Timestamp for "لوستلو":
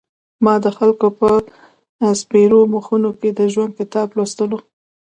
4.15-4.59